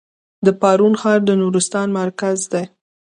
[0.45, 2.63] د پارون ښار د نورستان مرکز دی